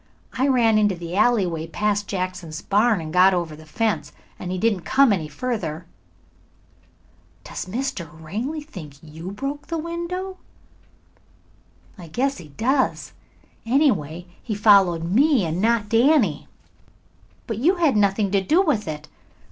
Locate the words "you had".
17.59-17.95